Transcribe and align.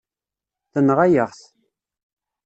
Tenɣa-yaɣ-t. 0.71 1.41